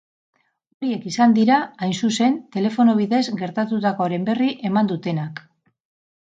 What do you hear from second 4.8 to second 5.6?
dutenak.